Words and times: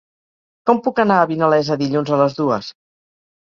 Com 0.69 0.81
puc 0.87 1.01
anar 1.03 1.19
a 1.19 1.27
Vinalesa 1.33 1.79
dilluns 1.83 2.11
a 2.11 2.21
les 2.25 2.41
dues? 2.43 2.75